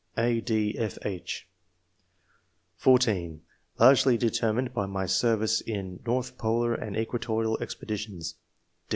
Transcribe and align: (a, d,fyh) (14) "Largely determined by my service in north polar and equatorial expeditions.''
(a, 0.17 0.41
d,fyh) 0.41 1.43
(14) 2.77 3.41
"Largely 3.77 4.17
determined 4.17 4.73
by 4.73 4.87
my 4.87 5.05
service 5.05 5.61
in 5.61 5.99
north 6.07 6.39
polar 6.39 6.73
and 6.73 6.97
equatorial 6.97 7.55
expeditions.'' 7.61 8.33